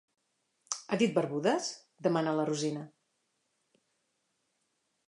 Ha 0.87 0.97
dit 1.01 1.13
barbudes? 1.17 1.69
—demana 2.01 2.35
la 2.41 2.47
Rosina. 2.51 2.87